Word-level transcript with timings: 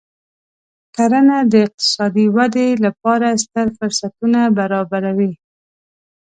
کرنه 0.95 1.37
د 1.51 1.53
اقتصادي 1.65 2.25
ودې 2.35 2.69
لپاره 2.85 3.27
ستر 3.43 3.67
فرصتونه 3.77 4.39
برابروي. 4.57 5.31